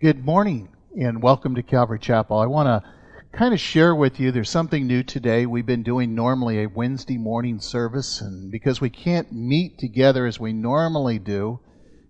[0.00, 2.38] Good morning and welcome to Calvary Chapel.
[2.38, 2.90] I want to
[3.36, 5.44] kind of share with you there's something new today.
[5.44, 10.40] We've been doing normally a Wednesday morning service, and because we can't meet together as
[10.40, 11.60] we normally do,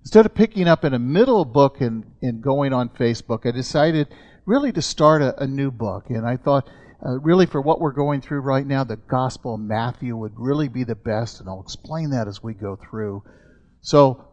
[0.02, 4.06] instead of picking up in a middle book and, and going on Facebook, I decided
[4.46, 6.10] really to start a, a new book.
[6.10, 6.70] And I thought,
[7.04, 10.68] uh, really, for what we're going through right now, the Gospel of Matthew would really
[10.68, 13.24] be the best, and I'll explain that as we go through.
[13.80, 14.28] So,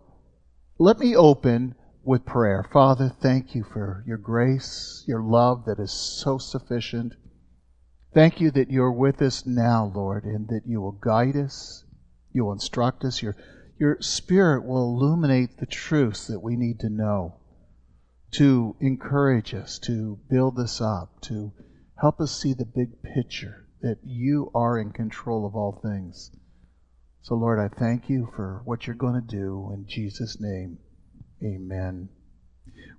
[0.78, 1.74] let me open
[2.08, 2.66] with prayer.
[2.72, 7.12] Father, thank you for your grace, your love that is so sufficient.
[8.14, 11.84] Thank you that you're with us now, Lord, and that you will guide us,
[12.32, 13.36] you will instruct us, your,
[13.78, 17.42] your Spirit will illuminate the truths that we need to know,
[18.32, 21.52] to encourage us, to build us up, to
[22.00, 26.32] help us see the big picture that you are in control of all things.
[27.22, 30.80] So, Lord, I thank you for what you're going to do in Jesus' name.
[31.44, 32.10] Amen.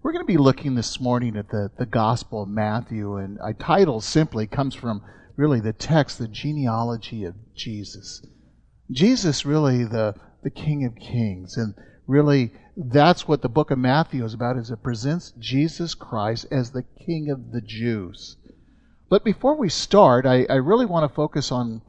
[0.01, 3.53] We're going to be looking this morning at the, the Gospel of Matthew, and a
[3.53, 5.03] title simply comes from
[5.37, 8.25] really the text, the genealogy of Jesus.
[8.93, 11.75] Jesus, really the, the King of Kings, and
[12.07, 16.71] really that's what the book of Matthew is about, is it presents Jesus Christ as
[16.71, 18.37] the King of the Jews.
[19.11, 21.83] But before we start, I, I really want to focus on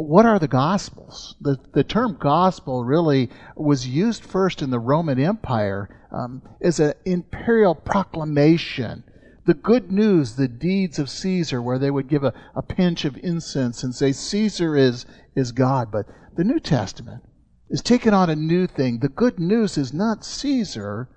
[0.00, 1.36] what are the Gospels?
[1.40, 6.94] The, the term gospel really was used first in the Roman Empire um, as an
[7.04, 9.04] imperial proclamation.
[9.46, 13.18] The good news, the deeds of Caesar, where they would give a, a pinch of
[13.22, 15.90] incense and say, Caesar is, is God.
[15.90, 16.06] But
[16.36, 17.22] the New Testament
[17.68, 19.00] is taking on a new thing.
[19.00, 21.08] The good news is not Caesar,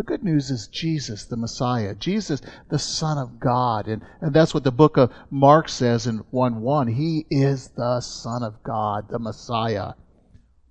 [0.00, 3.86] the good news is Jesus, the Messiah, Jesus, the Son of God.
[3.86, 6.88] And, and that's what the book of Mark says in 1 1.
[6.88, 9.92] He is the Son of God, the Messiah.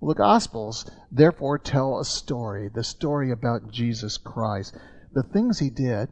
[0.00, 4.76] Well, the Gospels, therefore, tell a story the story about Jesus Christ,
[5.12, 6.08] the things he did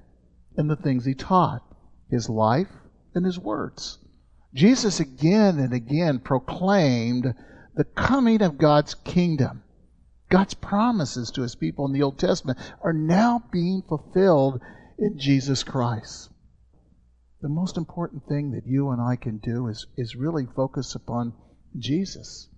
[0.57, 1.65] and the things he taught,
[2.09, 2.71] his life
[3.17, 3.99] and his words.
[4.55, 7.35] Jesus again and again proclaimed
[7.75, 9.65] the coming of God's kingdom
[10.29, 14.61] God's promises to his people in the Old Testament are now being fulfilled
[14.99, 16.31] in Jesus Christ.
[17.41, 21.33] The most important thing that you and I can do is, is really focus upon
[21.79, 22.49] Jesus.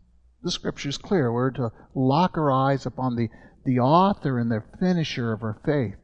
[0.42, 1.30] The scripture is clear.
[1.30, 3.28] We're to lock our eyes upon the,
[3.64, 5.98] the author and the finisher of our faith.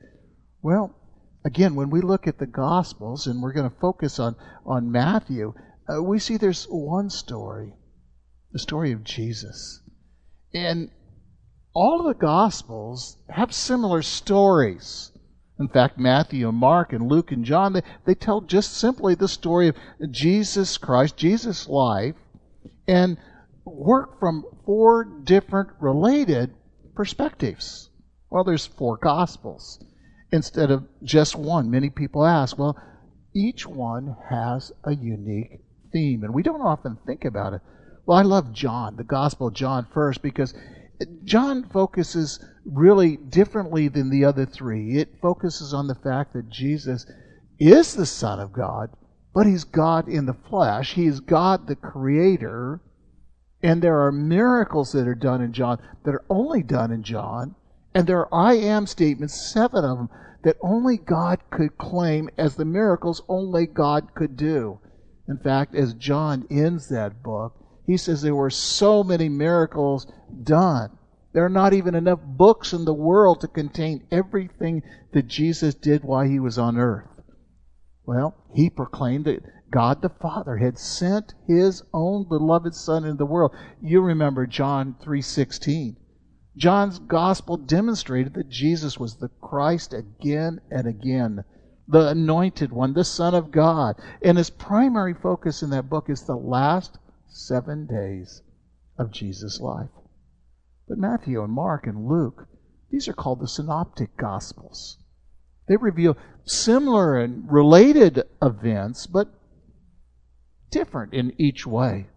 [0.63, 0.95] Well,
[1.45, 5.55] again, when we look at the Gospels, and we're going to focus on, on Matthew,
[5.89, 7.73] uh, we see there's one story
[8.53, 9.83] the story of Jesus.
[10.55, 10.91] And
[11.77, 15.13] all of the Gospels have similar stories.
[15.61, 19.29] In fact, Matthew and Mark and Luke and John, they, they tell just simply the
[19.29, 19.77] story of
[20.11, 22.15] Jesus Christ, Jesus' life,
[22.89, 23.19] and
[23.67, 26.55] work from four different related
[26.95, 27.91] perspectives.
[28.31, 29.85] Well, there's four Gospels
[30.33, 31.71] instead of just one.
[31.71, 32.81] Many people ask, well,
[33.35, 35.61] each one has a unique
[35.93, 37.61] theme, and we don't often think about it.
[38.07, 40.55] Well, I love John, the Gospel of John first, because
[41.25, 44.99] John focuses really differently than the other three.
[44.99, 47.07] It focuses on the fact that Jesus
[47.59, 48.91] is the Son of God,
[49.35, 50.95] but He's God in the flesh.
[50.95, 52.81] He is God the Creator.
[53.63, 57.55] And there are miracles that are done in John that are only done in John.
[57.95, 60.11] And there are I am statements, seven of them,
[60.45, 64.79] that only God could claim as the miracles only God could do.
[65.29, 67.55] In fact, as John ends that book,
[67.87, 70.07] he says there were so many miracles
[70.43, 70.91] done.
[71.33, 74.83] There are not even enough books in the world to contain everything
[75.13, 77.21] that Jesus did while he was on earth.
[78.05, 83.27] Well, he proclaimed that God the Father had sent his own beloved son into the
[83.27, 83.53] world.
[83.81, 85.97] You remember John 3:16.
[86.57, 91.45] John's gospel demonstrated that Jesus was the Christ again and again,
[91.87, 93.97] the anointed one, the son of God.
[94.23, 96.99] And his primary focus in that book is the last
[97.29, 98.43] seven days
[98.99, 99.91] of Jesus' life.
[100.89, 102.49] But Matthew and Mark and Luke,
[102.91, 104.99] these are called the synoptic gospels.
[105.69, 109.29] They reveal similar and related events, but
[110.71, 112.09] different in each way.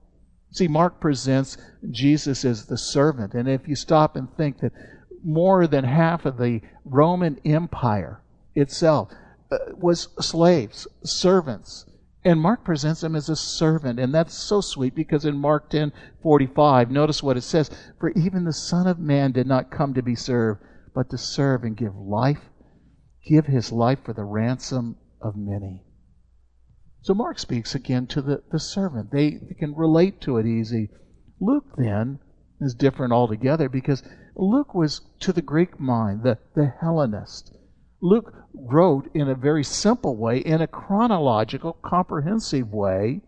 [0.51, 1.57] See, Mark presents
[1.89, 4.73] Jesus as the servant, and if you stop and think that
[5.23, 8.21] more than half of the Roman Empire
[8.55, 9.11] itself
[9.51, 11.85] uh, was slaves, servants,
[12.29, 15.91] and Mark presents him as a servant, and that's so sweet because in Mark 10
[16.21, 20.03] 45, notice what it says For even the Son of Man did not come to
[20.03, 20.61] be served,
[20.93, 22.51] but to serve and give life,
[23.25, 25.83] give his life for the ransom of many.
[27.01, 29.09] So Mark speaks again to the, the servant.
[29.09, 30.91] They, they can relate to it easy.
[31.41, 32.19] Luke then
[32.61, 34.03] is different altogether because
[34.35, 37.57] Luke was to the Greek mind, the, the Hellenist.
[38.01, 43.21] Luke wrote in a very simple way, in a chronological, comprehensive way,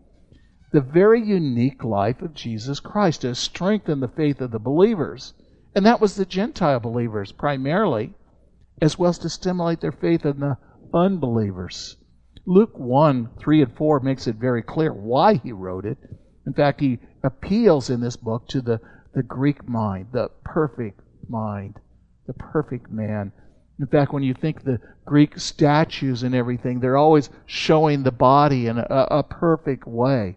[0.72, 5.34] the very unique life of Jesus Christ to strengthen the faith of the believers.
[5.74, 8.14] And that was the Gentile believers primarily,
[8.80, 10.56] as well as to stimulate their faith in the
[10.94, 11.96] unbelievers.
[12.46, 15.98] Luke 1 3 and 4 makes it very clear why he wrote it.
[16.46, 18.80] In fact, he appeals in this book to the,
[19.14, 21.78] the Greek mind, the perfect mind,
[22.26, 23.32] the perfect man.
[23.82, 28.68] In fact, when you think the Greek statues and everything, they're always showing the body
[28.68, 30.36] in a, a perfect way.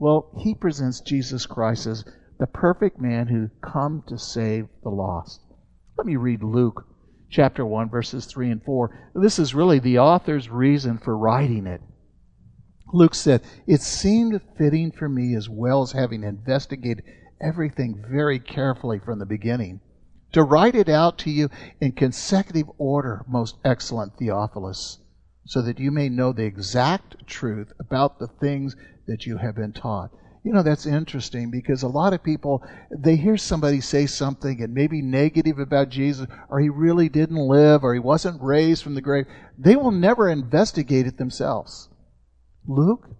[0.00, 2.04] Well, he presents Jesus Christ as
[2.40, 5.40] the perfect man who come to save the lost.
[5.96, 6.84] Let me read Luke
[7.30, 9.12] chapter 1, verses 3 and 4.
[9.14, 11.82] This is really the author's reason for writing it.
[12.92, 17.04] Luke said, It seemed fitting for me, as well as having investigated
[17.40, 19.80] everything very carefully from the beginning,
[20.32, 21.48] to write it out to you
[21.80, 24.98] in consecutive order, most excellent Theophilus,
[25.46, 29.72] so that you may know the exact truth about the things that you have been
[29.72, 30.10] taught.
[30.42, 34.72] You know, that's interesting because a lot of people, they hear somebody say something and
[34.72, 39.02] maybe negative about Jesus, or he really didn't live, or he wasn't raised from the
[39.02, 39.26] grave.
[39.58, 41.90] They will never investigate it themselves.
[42.66, 43.10] Luke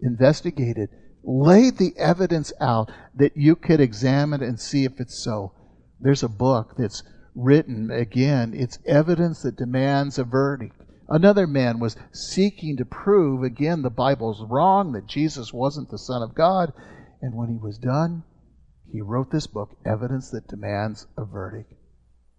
[0.00, 0.88] investigated,
[1.22, 5.52] laid the evidence out that you could examine and see if it's so.
[6.00, 7.02] There's a book that's
[7.34, 10.76] written, again, it's evidence that demands a verdict.
[11.08, 16.22] Another man was seeking to prove, again, the Bible's wrong, that Jesus wasn't the Son
[16.22, 16.72] of God.
[17.20, 18.22] And when he was done,
[18.92, 21.72] he wrote this book, Evidence That Demands a Verdict.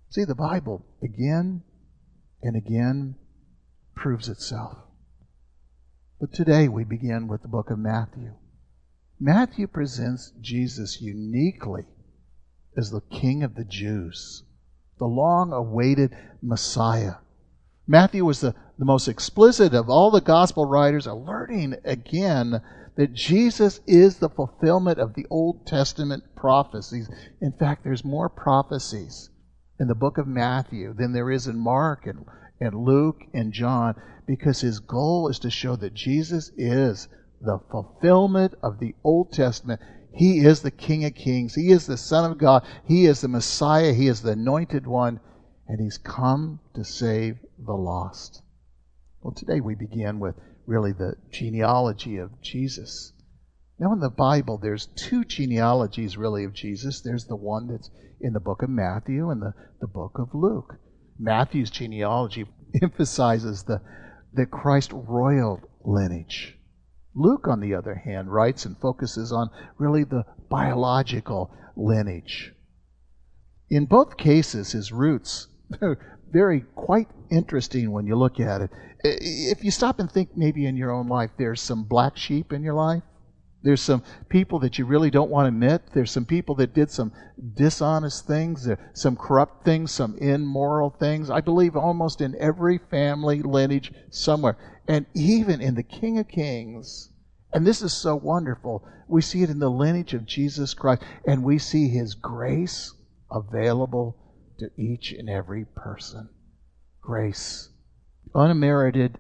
[0.10, 1.64] See, the Bible, again
[2.42, 3.16] and again,
[3.96, 4.78] proves itself.
[6.20, 8.34] But today we begin with the book of Matthew.
[9.20, 11.86] Matthew presents Jesus uniquely
[12.76, 14.44] as the King of the Jews,
[14.98, 17.16] the long awaited Messiah
[17.92, 22.62] Matthew was the, the most explicit of all the gospel writers, alerting again
[22.96, 27.10] that Jesus is the fulfillment of the Old Testament prophecies.
[27.42, 29.30] In fact, there's more prophecies
[29.78, 32.26] in the book of Matthew than there is in Mark and,
[32.62, 33.96] and Luke and John
[34.26, 37.10] because his goal is to show that Jesus is
[37.42, 39.82] the fulfillment of the Old Testament.
[40.14, 41.56] He is the King of Kings.
[41.56, 42.64] He is the Son of God.
[42.86, 43.94] He is the Messiah.
[43.94, 45.20] He is the anointed one.
[45.68, 48.42] And he's come to save the lost.
[49.22, 50.36] Well, today we begin with
[50.66, 53.14] really the genealogy of Jesus.
[53.80, 57.02] Now, in the Bible, there's two genealogies really of Jesus.
[57.02, 60.76] There's the one that's in the book of Matthew and the, the book of Luke.
[61.18, 62.46] Matthew's genealogy
[62.82, 63.82] emphasizes the,
[64.34, 66.58] the Christ royal lineage.
[67.14, 72.54] Luke, on the other hand, writes and focuses on really the biological lineage.
[73.70, 75.48] In both cases, his roots
[75.82, 75.98] are
[76.32, 78.70] very quite interesting when you look at it.
[79.04, 82.64] If you stop and think maybe in your own life, there's some black sheep in
[82.64, 83.04] your life.
[83.64, 85.84] There's some people that you really don't want to admit.
[85.94, 87.12] There's some people that did some
[87.54, 91.30] dishonest things, uh, some corrupt things, some immoral things.
[91.30, 94.58] I believe almost in every family lineage somewhere.
[94.88, 97.12] And even in the King of Kings,
[97.54, 101.44] and this is so wonderful, we see it in the lineage of Jesus Christ, and
[101.44, 102.94] we see his grace
[103.30, 104.18] available
[104.58, 106.30] to each and every person.
[107.02, 107.70] Grace,
[108.34, 109.18] unmerited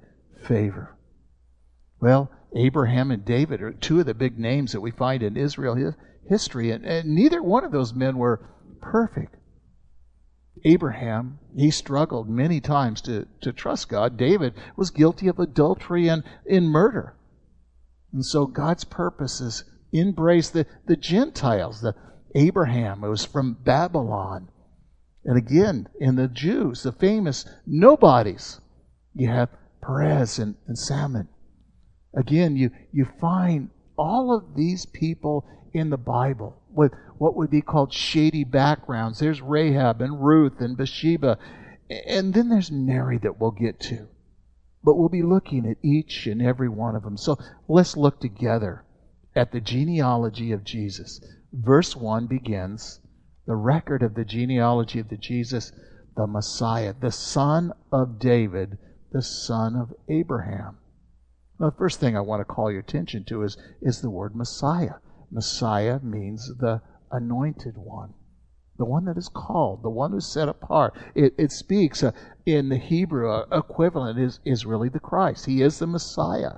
[0.48, 0.98] favor.
[2.00, 5.94] Well, Abraham and David are two of the big names that we find in Israel
[6.28, 8.50] history, and, and neither one of those men were
[8.82, 9.36] perfect.
[10.64, 14.18] Abraham, he struggled many times to, to trust God.
[14.18, 17.16] David was guilty of adultery and in murder.
[18.14, 21.82] And so God's purposes embrace the, the Gentiles.
[21.82, 21.96] The
[22.36, 24.50] Abraham was from Babylon.
[25.24, 28.60] And again, in the Jews, the famous nobodies,
[29.14, 29.50] you have
[29.82, 31.28] Perez and, and Salmon.
[32.14, 37.62] Again, you, you find all of these people in the Bible with what would be
[37.62, 39.20] called shady backgrounds.
[39.20, 41.38] There's Rahab and Ruth and Bathsheba.
[42.08, 44.08] And then there's Mary that we'll get to.
[44.84, 47.18] But we'll be looking at each and every one of them.
[47.18, 47.38] So
[47.68, 48.84] let's look together
[49.36, 51.22] at the genealogy of Jesus.
[51.54, 53.00] Verse 1 begins
[53.46, 55.72] the record of the genealogy of the Jesus,
[56.16, 58.78] the Messiah, the son of David,
[59.12, 60.78] the son of Abraham.
[61.62, 64.96] The first thing I want to call your attention to is, is the word Messiah.
[65.30, 68.16] Messiah means the anointed one,
[68.80, 70.98] the one that is called, the one who's set apart.
[71.14, 72.14] It, it speaks uh,
[72.48, 75.46] in the Hebrew uh, equivalent is, is really the Christ.
[75.46, 76.54] He is the Messiah.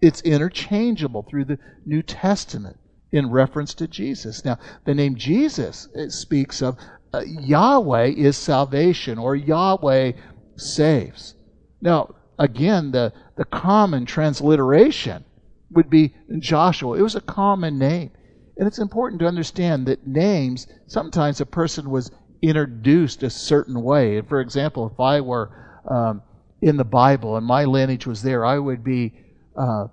[0.00, 2.80] It's interchangeable through the New Testament
[3.12, 4.44] in reference to Jesus.
[4.44, 6.76] Now, the name Jesus speaks of
[7.14, 10.12] uh, Yahweh is salvation or Yahweh
[10.56, 11.36] saves.
[11.80, 15.24] Now, again, the, the common transliteration
[15.70, 16.98] would be Joshua.
[16.98, 18.10] It was a common name.
[18.56, 22.10] And it's important to understand that names, sometimes a person was
[22.42, 24.20] introduced a certain way.
[24.20, 25.50] For example, if I were
[25.88, 26.22] um,
[26.60, 29.14] in the Bible and my lineage was there, I would be
[29.56, 29.86] uh,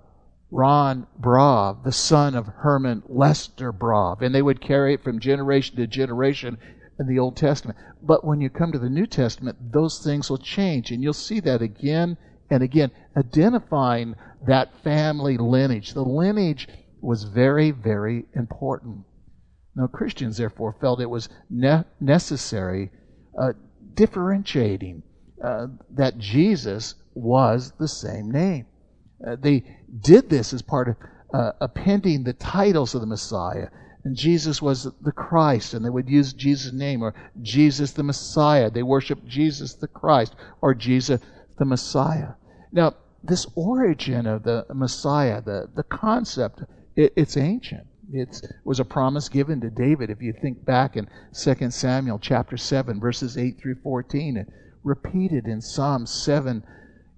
[0.50, 4.20] Ron Brav, the son of Herman Lester Brav.
[4.20, 6.58] And they would carry it from generation to generation
[6.98, 7.78] in the Old Testament.
[8.02, 10.90] But when you come to the New Testament, those things will change.
[10.90, 12.18] And you'll see that again
[12.50, 14.16] and again, identifying
[14.46, 15.94] that family lineage.
[15.94, 16.68] The lineage
[17.00, 19.04] was very, very important.
[19.76, 22.90] Now, Christians, therefore, felt it was ne- necessary,
[23.40, 23.52] uh,
[23.94, 25.02] differentiating
[25.42, 28.66] uh, that Jesus was the same name.
[29.26, 29.64] Uh, they
[30.00, 30.96] did this as part of
[31.32, 33.68] uh, appending the titles of the Messiah.
[34.02, 38.70] And Jesus was the Christ, and they would use Jesus' name, or Jesus the Messiah.
[38.70, 41.20] They worshiped Jesus the Christ, or Jesus
[41.58, 42.30] the Messiah.
[42.72, 46.62] Now, this origin of the Messiah, the, the concept,
[46.96, 47.86] it, it's ancient.
[48.12, 50.10] It was a promise given to David.
[50.10, 54.50] If you think back in 2 Samuel chapter 7, verses 8 through 14, and
[54.82, 56.64] repeated in Psalm 7,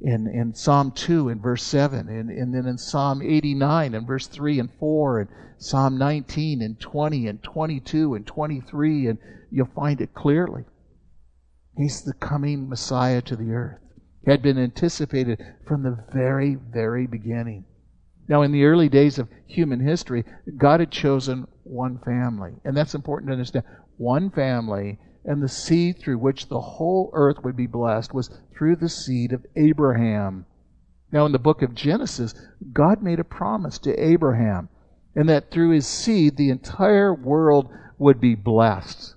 [0.02, 4.26] in, in Psalm 2 in verse 7, and, and then in Psalm 89 in verse
[4.26, 5.28] 3 and 4, and
[5.58, 9.18] Psalm 19 and 20 and 22 and 23, and
[9.50, 10.64] you'll find it clearly.
[11.76, 13.81] He's the coming Messiah to the earth.
[14.26, 17.64] Had been anticipated from the very, very beginning.
[18.28, 20.24] Now, in the early days of human history,
[20.56, 22.52] God had chosen one family.
[22.64, 23.64] And that's important to understand.
[23.96, 28.76] One family, and the seed through which the whole earth would be blessed was through
[28.76, 30.46] the seed of Abraham.
[31.10, 32.34] Now, in the book of Genesis,
[32.72, 34.68] God made a promise to Abraham,
[35.14, 39.14] and that through his seed, the entire world would be blessed.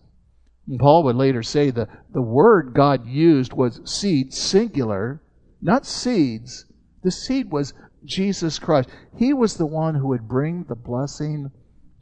[0.68, 5.22] And Paul would later say the, the word God used was seed, singular,
[5.62, 6.66] not seeds.
[7.04, 8.90] The seed was Jesus Christ.
[9.16, 11.52] He was the one who would bring the blessing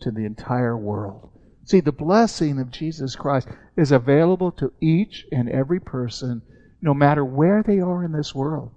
[0.01, 1.29] to the entire world.
[1.65, 6.41] See, the blessing of Jesus Christ is available to each and every person,
[6.82, 8.72] no matter where they are in this world.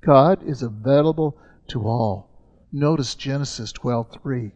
[0.00, 2.30] God is available to all.
[2.72, 4.52] Notice Genesis 12:3.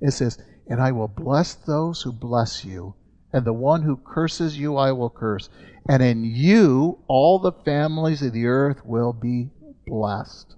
[0.00, 0.38] It says,
[0.68, 2.94] "And I will bless those who bless you,
[3.36, 5.50] and the one who curses you I will curse,
[5.86, 9.50] and in you all the families of the earth will be
[9.86, 10.56] blessed."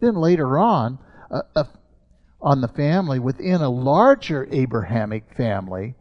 [0.00, 0.98] Then later on,
[2.40, 5.94] on the family within a larger Abrahamic family,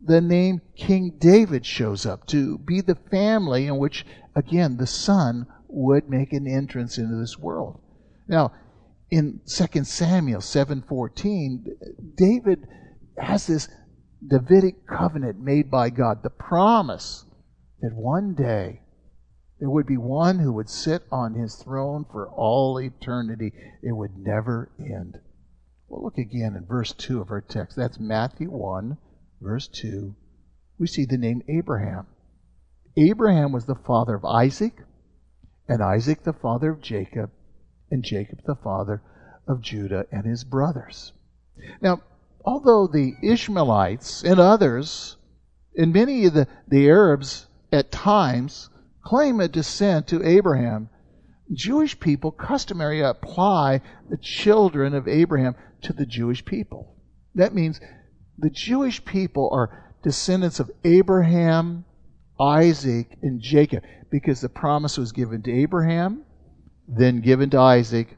[0.00, 5.48] the name King David shows up to be the family in which, again, the son
[5.66, 7.80] would make an entrance into this world.
[8.28, 8.52] Now,
[9.10, 11.66] in 2 Samuel 7:14,
[12.14, 12.68] David
[13.18, 13.68] has this
[14.26, 17.26] Davidic covenant made by God, the promise
[17.80, 18.80] that one day
[19.60, 23.52] there would be one who would sit on his throne for all eternity.
[23.82, 25.18] It would never end.
[25.88, 27.76] Well, look again in verse 2 of our text.
[27.76, 28.96] That's Matthew 1,
[29.40, 30.14] verse 2.
[30.78, 32.06] We see the name Abraham.
[32.96, 34.82] Abraham was the father of Isaac,
[35.68, 37.30] and Isaac the father of Jacob,
[37.90, 39.02] and Jacob the father
[39.46, 41.12] of Judah and his brothers.
[41.80, 42.00] Now,
[42.44, 45.16] although the Ishmaelites and others,
[45.76, 48.70] and many of the, the Arabs at times,
[49.02, 50.88] claim a descent to Abraham.
[51.52, 56.96] Jewish people customarily apply the children of Abraham to the Jewish people.
[57.34, 57.80] That means
[58.38, 61.84] the Jewish people are descendants of Abraham,
[62.40, 66.24] Isaac, and Jacob because the promise was given to Abraham,
[66.88, 68.16] then given to Isaac,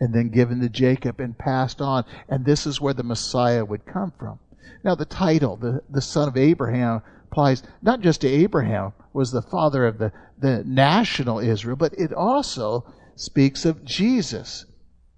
[0.00, 2.04] and then given to Jacob and passed on.
[2.28, 4.38] And this is where the Messiah would come from.
[4.84, 9.42] Now, the title, the, the son of Abraham, applies not just to Abraham, was the
[9.42, 12.84] father of the, the national Israel, but it also
[13.14, 14.64] speaks of Jesus,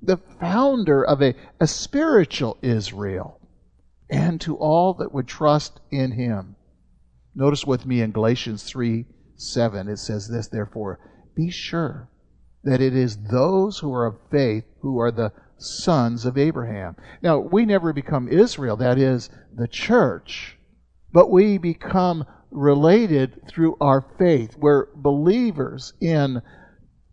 [0.00, 3.40] the founder of a, a spiritual Israel,
[4.10, 6.56] and to all that would trust in him.
[7.34, 9.06] Notice with me in Galatians 3
[9.36, 10.98] 7, it says this, therefore,
[11.36, 12.08] be sure
[12.64, 16.96] that it is those who are of faith who are the sons of Abraham.
[17.22, 20.58] Now, we never become Israel, that is, the church,
[21.12, 24.56] but we become related through our faith.
[24.56, 26.42] We're believers in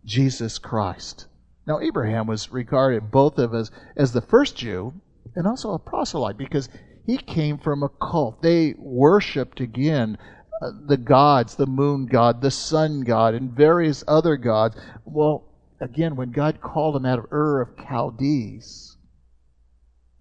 [0.04, 1.26] Jesus Christ.
[1.66, 4.94] Now, Abraham was regarded both of us as the first Jew
[5.34, 6.68] and also a proselyte because
[7.04, 8.42] he came from a cult.
[8.42, 10.16] They worshiped again
[10.62, 14.76] uh, the gods, the moon god, the sun god, and various other gods.
[15.04, 15.44] Well,
[15.80, 18.96] again, when God called him out of Ur of Chaldees,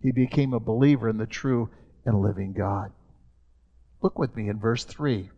[0.02, 1.70] he became a believer in the true
[2.06, 2.92] and living God.
[4.02, 5.32] Look with me in verse 3.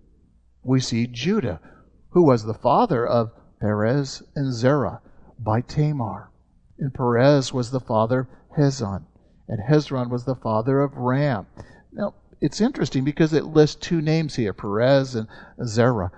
[0.63, 1.61] We see Judah,
[2.09, 5.01] who was the father of Perez and Zerah
[5.39, 6.31] by Tamar.
[6.79, 8.27] And Perez was the father of
[8.57, 9.05] Hezron,
[9.47, 11.47] and Hezron was the father of Ram.
[11.91, 15.27] Now, it's interesting because it lists two names here, Perez and
[15.65, 16.11] Zerah.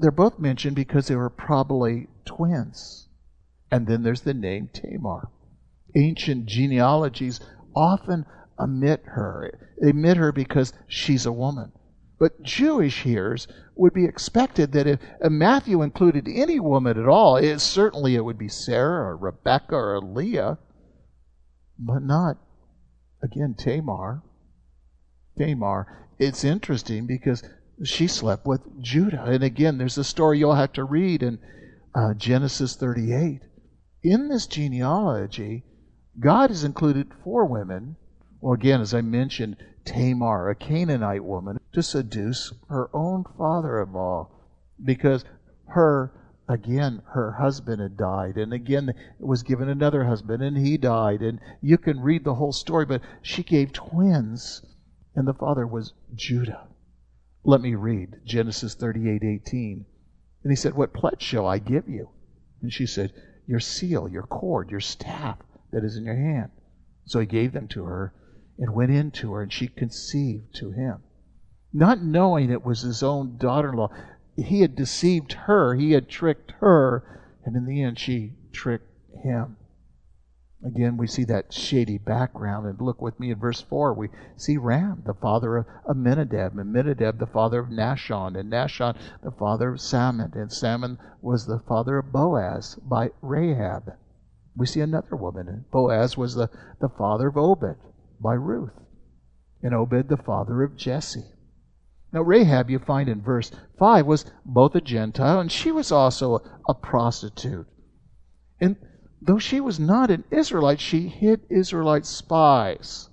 [0.00, 3.08] They're both mentioned because they were probably twins.
[3.70, 5.28] And then there's the name Tamar.
[5.94, 7.40] Ancient genealogies
[7.74, 8.26] often
[8.58, 9.50] omit her.
[9.80, 11.72] They omit her because she's a woman.
[12.18, 17.60] But Jewish hearers would be expected that if Matthew included any woman at all, it,
[17.60, 20.58] certainly it would be Sarah or Rebecca or Leah,
[21.78, 22.38] but not,
[23.22, 24.22] again, Tamar.
[25.38, 25.86] Tamar.
[26.18, 27.42] It's interesting because
[27.84, 29.24] she slept with Judah.
[29.24, 31.38] And again, there's a story you'll have to read in
[31.94, 33.42] uh, Genesis 38.
[34.02, 35.64] In this genealogy,
[36.18, 37.96] God has included four women.
[38.40, 43.92] Well, again, as I mentioned, Tamar, a Canaanite woman, to seduce her own father in
[43.92, 44.30] law
[44.82, 45.24] because
[45.66, 46.12] her,
[46.48, 48.36] again, her husband had died.
[48.36, 51.20] And again, was given another husband and he died.
[51.20, 54.62] And you can read the whole story, but she gave twins,
[55.16, 56.68] and the father was Judah.
[57.42, 59.84] Let me read Genesis 38:18.
[60.42, 62.10] And he said, What pledge shall I give you?
[62.62, 63.12] And she said,
[63.46, 65.38] Your seal, your cord, your staff
[65.72, 66.50] that is in your hand.
[67.06, 68.12] So he gave them to her
[68.58, 71.02] and went in to her, and she conceived to him.
[71.72, 73.90] Not knowing it was his own daughter in law,
[74.36, 78.90] he had deceived her, he had tricked her, and in the end, she tricked
[79.22, 79.56] him.
[80.64, 82.66] Again, we see that shady background.
[82.66, 83.92] And look with me in verse 4.
[83.94, 88.96] We see Ram, the father of Amminadab, and Amminadab, the father of Nahshon, and Nahshon,
[89.22, 93.92] the father of Salmon, and Salmon was the father of Boaz by Rahab.
[94.56, 95.66] We see another woman.
[95.70, 96.48] Boaz was the,
[96.80, 97.76] the father of Obed
[98.18, 98.80] by Ruth,
[99.62, 101.32] and Obed the father of Jesse.
[102.12, 106.36] Now, Rahab, you find in verse 5, was both a Gentile and she was also
[106.36, 107.66] a, a prostitute.
[108.58, 108.76] And
[109.26, 113.08] though she was not an Israelite, she hid Israelite spies.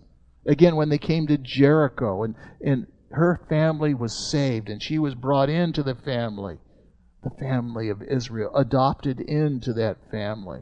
[0.45, 5.15] Again, when they came to Jericho, and, and her family was saved, and she was
[5.15, 6.57] brought into the family,
[7.23, 10.61] the family of Israel, adopted into that family.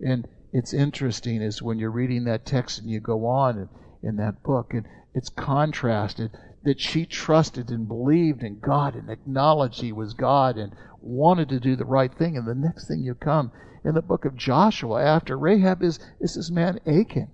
[0.00, 3.68] And it's interesting is when you're reading that text and you go on in,
[4.08, 6.32] in that book, and it's contrasted
[6.64, 11.60] that she trusted and believed in God and acknowledged He was God and wanted to
[11.60, 12.36] do the right thing.
[12.36, 13.52] And the next thing you come
[13.84, 17.30] in the book of Joshua after Rahab is, is this man Achan,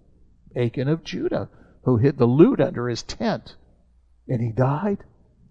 [0.56, 1.48] Achan of Judah,
[1.84, 3.56] who hid the loot under his tent.
[4.28, 5.04] And he died,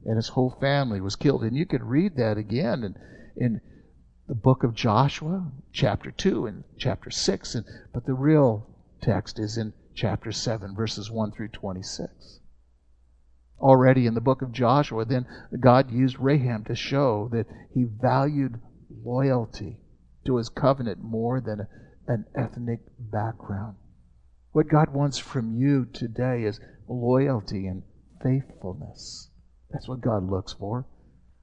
[0.05, 1.43] and his whole family was killed.
[1.43, 2.95] And you can read that again in,
[3.35, 3.61] in
[4.27, 7.55] the book of Joshua, chapter 2 and chapter 6.
[7.55, 8.67] And, but the real
[9.01, 12.39] text is in chapter 7, verses 1 through 26.
[13.59, 15.25] Already in the book of Joshua, then
[15.59, 18.59] God used Rahab to show that he valued
[19.03, 19.79] loyalty
[20.25, 21.67] to his covenant more than
[22.07, 23.75] an ethnic background.
[24.51, 27.83] What God wants from you today is loyalty and
[28.21, 29.29] faithfulness.
[29.71, 30.85] That's what God looks for.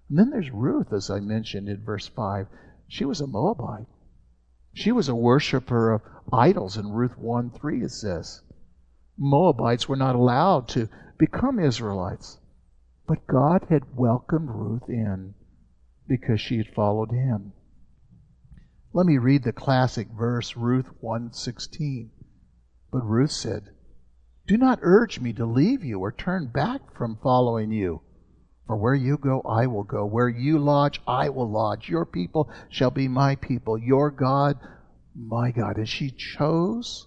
[0.08, 2.46] And then there's Ruth, as I mentioned in verse 5.
[2.88, 3.86] She was a Moabite.
[4.72, 8.42] She was a worshiper of idols in Ruth 1 3, it says.
[9.18, 10.88] Moabites were not allowed to
[11.20, 12.38] become Israelites.
[13.06, 15.34] But God had welcomed Ruth in
[16.08, 17.52] because she had followed him.
[18.92, 22.10] Let me read the classic verse, Ruth 1:16.
[22.90, 23.70] But Ruth said,
[24.46, 28.00] "Do not urge me to leave you or turn back from following you.
[28.66, 30.06] For where you go, I will go.
[30.06, 31.88] Where you lodge, I will lodge.
[31.88, 33.76] Your people shall be my people.
[33.76, 34.58] Your God,
[35.14, 37.06] my God." And she chose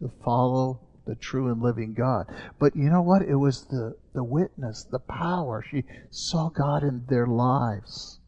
[0.00, 2.26] to follow the true and living God.
[2.58, 3.22] But you know what?
[3.22, 5.64] It was the, the witness, the power.
[5.68, 8.20] She saw God in their lives.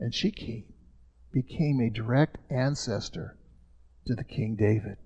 [0.00, 0.64] And she came
[1.36, 3.36] became a direct ancestor
[4.06, 4.96] to the King David.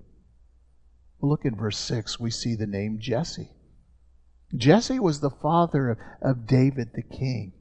[1.21, 3.51] look in verse 6, we see the name Jesse.
[4.55, 7.53] Jesse was the father of, of David the king.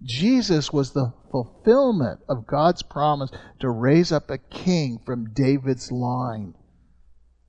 [0.00, 6.54] Jesus was the fulfillment of God's promise to raise up a king from David's line.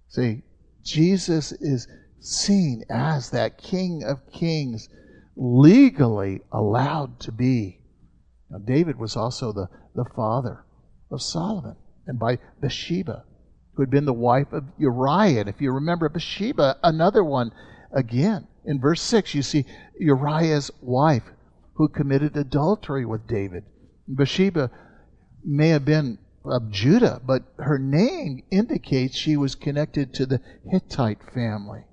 [0.07, 0.41] See,
[0.85, 1.87] Jesus is
[2.19, 4.87] seen as that King of Kings,
[5.35, 7.81] legally allowed to be.
[8.49, 10.63] Now, David was also the the father
[11.09, 13.23] of Solomon, and by Bathsheba,
[13.73, 15.39] who had been the wife of Uriah.
[15.41, 17.51] And if you remember Bathsheba, another one,
[17.91, 19.65] again, in verse 6, you see
[19.99, 21.23] Uriah's wife
[21.75, 23.63] who committed adultery with David.
[24.07, 24.69] Bathsheba
[25.43, 31.23] may have been of Judah, but her name indicates she was connected to the Hittite
[31.33, 31.85] family.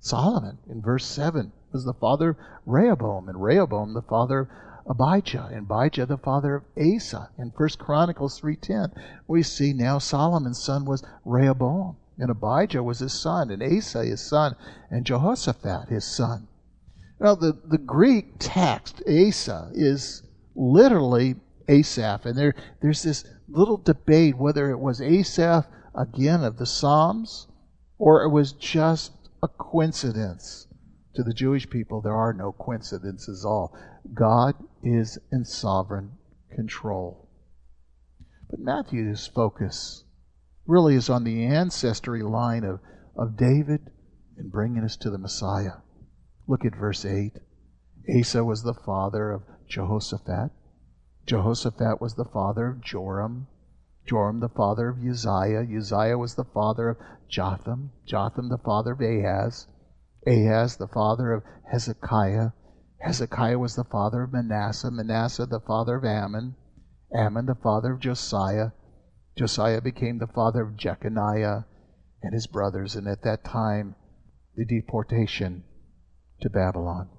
[0.00, 4.48] Solomon, in verse 7, was the father of Rehoboam, and Rehoboam, the father
[4.88, 7.30] Abijah, and Abijah the father of Asa.
[7.36, 8.92] In 1 Chronicles 3.10,
[9.26, 14.20] we see now Solomon's son was Rehoboam, and Abijah was his son, and Asa his
[14.20, 14.56] son,
[14.90, 16.48] and Jehoshaphat his son.
[17.20, 20.22] Now, the, the Greek text, Asa, is
[20.54, 21.36] literally
[21.68, 27.46] Asaph, and there, there's this little debate whether it was Asaph, again, of the Psalms,
[27.98, 30.66] or it was just a coincidence.
[31.14, 33.76] To the Jewish people, there are no coincidences all.
[34.14, 36.12] God is in sovereign
[36.54, 37.28] control.
[38.48, 40.04] But Matthew's focus
[40.66, 42.80] really is on the ancestry line of,
[43.16, 43.90] of David
[44.36, 45.78] and bringing us to the Messiah.
[46.46, 47.32] Look at verse 8.
[48.18, 50.50] Asa was the father of Jehoshaphat.
[51.28, 53.48] Jehoshaphat was the father of Joram.
[54.06, 55.60] Joram the father of Uzziah.
[55.60, 56.96] Uzziah was the father of
[57.28, 57.90] Jotham.
[58.06, 59.66] Jotham the father of Ahaz.
[60.26, 62.52] Ahaz the father of Hezekiah.
[63.00, 64.90] Hezekiah was the father of Manasseh.
[64.90, 66.56] Manasseh the father of Amon,
[67.14, 68.70] Amon the father of Josiah.
[69.36, 71.66] Josiah became the father of Jeconiah
[72.22, 73.96] and his brothers, and at that time,
[74.56, 75.64] the deportation
[76.40, 77.10] to Babylon.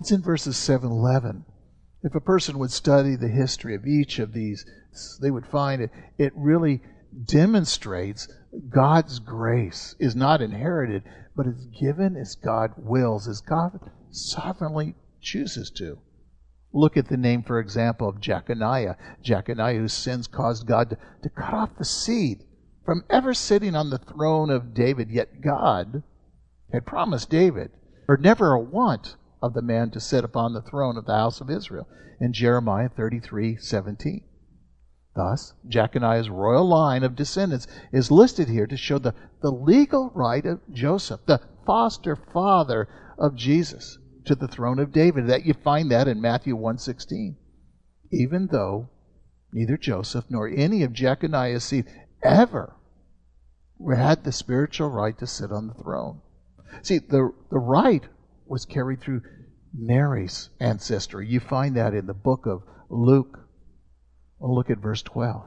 [0.00, 1.44] It's in verses 7 11.
[2.02, 4.64] If a person would study the history of each of these,
[5.20, 6.82] they would find it, it really
[7.24, 8.28] demonstrates
[8.68, 11.02] God's grace is not inherited,
[11.36, 13.78] but is given as God wills, as God
[14.10, 15.98] sovereignly chooses to.
[16.72, 18.96] Look at the name, for example, of Jeconiah.
[19.22, 22.44] Jeconiah, whose sins caused God to, to cut off the seed
[22.84, 26.02] from ever sitting on the throne of David, yet God
[26.72, 27.72] had promised David,
[28.08, 31.40] or never a want of the man to sit upon the throne of the house
[31.40, 31.88] of Israel
[32.20, 34.22] in Jeremiah 33 17.
[35.14, 40.44] Thus, Jeconiah's royal line of descendants is listed here to show the, the legal right
[40.46, 45.26] of Joseph, the foster father of Jesus, to the throne of David.
[45.26, 47.36] That you find that in Matthew 1:16.
[48.12, 48.88] Even though
[49.52, 51.86] neither Joseph nor any of Jeconiah's seed
[52.22, 52.76] ever
[53.94, 56.20] had the spiritual right to sit on the throne.
[56.82, 58.06] See, the, the right
[58.50, 59.22] was carried through
[59.72, 61.28] Mary's ancestry.
[61.28, 63.38] You find that in the book of Luke.
[64.38, 65.44] Well, look at verse 12.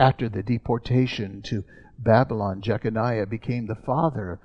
[0.00, 1.62] After the deportation to
[1.96, 4.38] Babylon, Jeconiah became the father of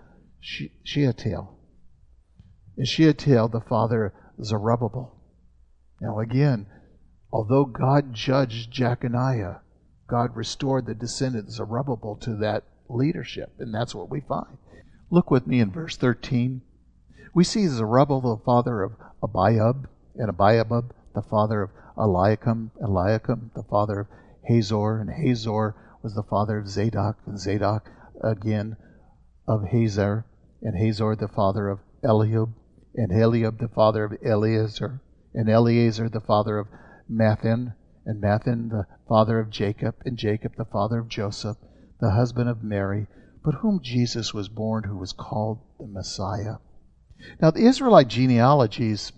[0.83, 1.57] Shealtiel.
[2.77, 5.15] And Shealtiel, the father of Zerubbabel.
[5.99, 6.67] Now, again,
[7.31, 9.62] although God judged Jeconiah,
[10.07, 14.57] God restored the descendant Zerubbabel to that leadership, and that's what we find.
[15.09, 16.62] Look with me in verse 13.
[17.31, 23.61] We see Zerubbabel, the father of Abiab, and Abiab, the father of Eliakim, Eliakim, the
[23.61, 24.07] father of
[24.45, 27.87] Hazor, and Hazor was the father of Zadok, and Zadok
[28.21, 28.77] again
[29.47, 30.25] of Hazor,
[30.63, 32.49] and Hazor the father of Eliab,
[32.95, 34.99] and Eliab the father of Eleazar,
[35.33, 36.67] and Eleazar the father of
[37.07, 41.57] Matthan, and Matthan the father of Jacob, and Jacob the father of Joseph,
[41.99, 43.07] the husband of Mary,
[43.43, 46.55] but whom Jesus was born, who was called the Messiah.
[47.41, 49.12] Now, the Israelite genealogies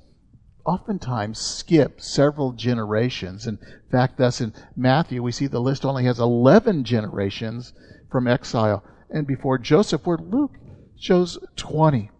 [0.66, 3.48] oftentimes skip several generations.
[3.48, 3.60] In
[3.92, 7.74] fact, thus in Matthew, we see the list only has 11 generations
[8.12, 8.84] from exile.
[9.10, 10.58] And before Joseph, where Luke
[10.98, 12.12] shows 20.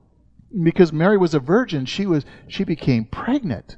[0.64, 3.78] Because Mary was a virgin, she was she became pregnant.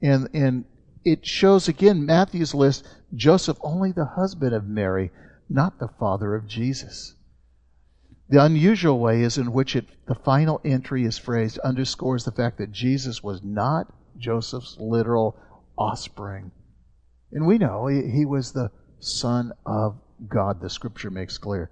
[0.00, 0.64] And and
[1.04, 5.10] it shows again Matthew's list, Joseph only the husband of Mary,
[5.50, 7.14] not the father of Jesus.
[8.34, 12.58] The unusual way is in which it, the final entry is phrased underscores the fact
[12.58, 15.36] that Jesus was not Joseph's literal
[15.78, 16.50] offspring.
[17.30, 21.70] And we know he, he was the Son of God, the scripture makes clear.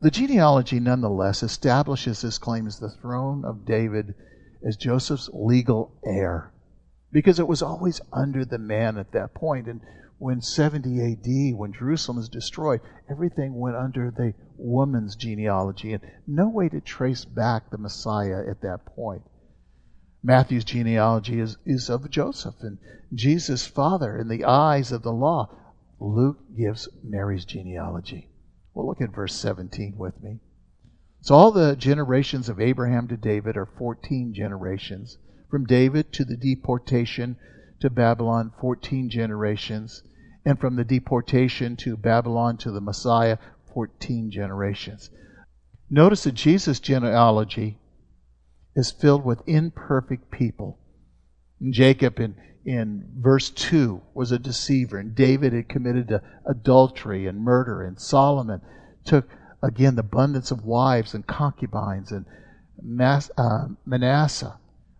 [0.00, 4.16] The genealogy nonetheless establishes this claim as the throne of David
[4.66, 6.52] as Joseph's legal heir
[7.12, 9.68] because it was always under the man at that point.
[9.68, 9.80] And
[10.18, 16.48] when 70 AD, when Jerusalem is destroyed, everything went under the woman's genealogy and no
[16.48, 19.22] way to trace back the Messiah at that point.
[20.22, 22.78] Matthew's genealogy is, is of Joseph and
[23.12, 25.50] Jesus' father in the eyes of the law.
[26.00, 28.30] Luke gives Mary's genealogy.
[28.74, 30.40] Well, look at verse 17 with me.
[31.20, 35.18] So, all the generations of Abraham to David are 14 generations.
[35.50, 37.36] From David to the deportation
[37.86, 40.02] to Babylon, 14 generations.
[40.44, 43.38] And from the deportation to Babylon to the Messiah,
[43.74, 45.10] 14 generations.
[45.88, 47.78] Notice that Jesus' genealogy
[48.74, 50.78] is filled with imperfect people.
[51.70, 57.82] Jacob in, in verse 2 was a deceiver, and David had committed adultery and murder,
[57.82, 58.60] and Solomon
[59.04, 59.28] took,
[59.62, 62.26] again, the abundance of wives and concubines, and
[63.38, 64.58] uh, Manasseh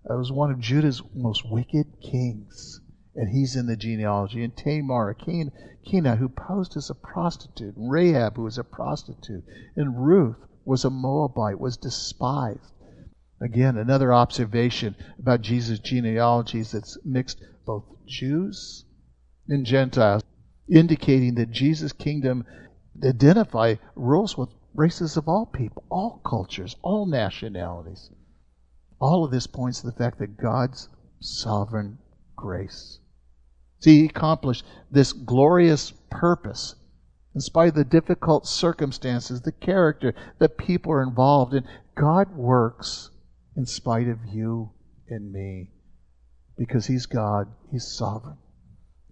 [0.08, 2.80] uh, was one of Judah's most wicked kings.
[3.14, 4.44] And he's in the genealogy.
[4.44, 5.50] And Tamar, Cain,
[5.86, 7.74] Kenah, who posed as a prostitute.
[7.76, 9.44] Rahab, who was a prostitute.
[9.74, 12.72] And Ruth was a Moabite, was despised.
[13.40, 18.84] Again, another observation about Jesus' genealogies that's mixed both Jews
[19.48, 20.22] and Gentiles,
[20.68, 22.44] indicating that Jesus' kingdom
[23.04, 28.10] identify rules with races of all people, all cultures, all nationalities.
[28.98, 30.88] All of this points to the fact that God's
[31.20, 31.98] sovereign
[32.34, 32.98] grace.
[33.80, 36.74] See, he accomplished this glorious purpose
[37.34, 41.68] in spite of the difficult circumstances, the character that people are involved in.
[41.94, 43.10] God works
[43.54, 44.70] in spite of you
[45.08, 45.70] and me
[46.56, 48.38] because He's God, He's sovereign.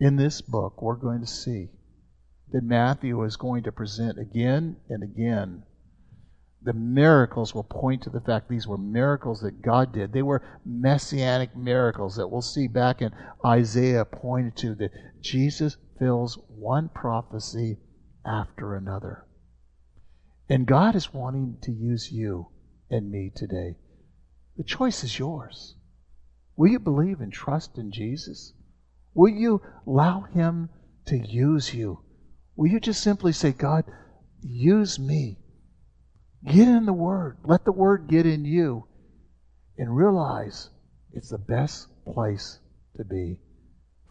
[0.00, 1.68] In this book, we're going to see
[2.52, 5.64] that Matthew is going to present again and again.
[6.64, 10.12] The miracles will point to the fact these were miracles that God did.
[10.12, 13.12] They were messianic miracles that we'll see back in
[13.44, 17.76] Isaiah pointed to that Jesus fills one prophecy
[18.24, 19.26] after another.
[20.48, 22.48] And God is wanting to use you
[22.90, 23.76] and me today.
[24.56, 25.74] The choice is yours.
[26.56, 28.54] Will you believe and trust in Jesus?
[29.12, 30.70] Will you allow Him
[31.06, 32.00] to use you?
[32.56, 33.84] Will you just simply say, God,
[34.40, 35.40] use me?
[36.46, 37.38] Get in the Word.
[37.44, 38.86] Let the Word get in you.
[39.78, 40.70] And realize
[41.12, 42.58] it's the best place
[42.96, 43.40] to be.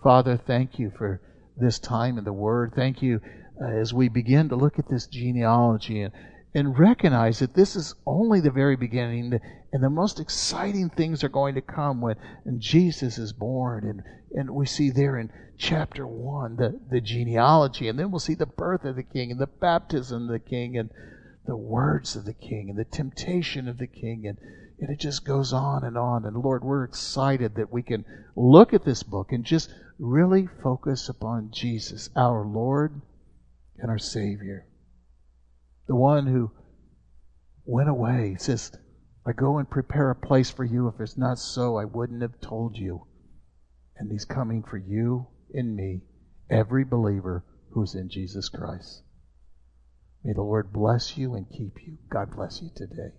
[0.02, 1.22] Father, thank you for
[1.56, 2.74] this time in the Word.
[2.76, 3.22] Thank you
[3.62, 6.14] uh, as we begin to look at this genealogy and,
[6.56, 9.40] and recognize that this is only the very beginning
[9.72, 12.16] and the most exciting things are going to come when
[12.58, 13.86] Jesus is born.
[13.88, 18.36] And, and we see there in chapter 1 the, the genealogy, and then we'll see
[18.36, 20.90] the birth of the king and the baptism of the king and
[21.46, 24.26] the words of the king and the temptation of the king.
[24.28, 24.38] And,
[24.80, 26.26] and it just goes on and on.
[26.26, 31.10] And Lord, we're excited that we can look at this book and just really focus
[31.10, 33.02] upon Jesus, our Lord
[33.78, 34.66] and our Savior.
[35.88, 36.52] The one who
[37.66, 38.36] went away.
[38.40, 38.72] says,
[39.26, 40.88] I go and prepare a place for you.
[40.88, 43.08] If it's not so, I wouldn't have told you.
[43.98, 46.02] And he's coming for you and me,
[46.50, 49.04] every believer who's in Jesus Christ.
[50.24, 51.98] May the Lord bless you and keep you.
[52.10, 53.12] God bless you today.